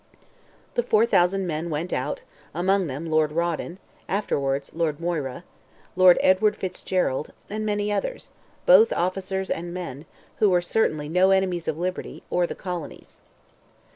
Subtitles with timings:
[0.73, 2.23] The 4,000 men went out,
[2.55, 3.77] among them Lord Rawdon
[4.09, 5.43] (afterwards Lord Moira),
[5.95, 8.31] Lord Edward Fitzgerald, and many others,
[8.65, 13.21] both officers and men, who were certainly no enemies of liberty, or the colonies.